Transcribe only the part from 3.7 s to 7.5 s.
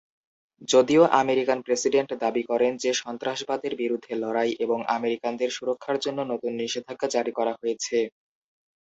বিরুদ্ধে লড়াই এবং আমেরিকানদের সুরক্ষার জন্য নতুন নিষেধাজ্ঞা জারি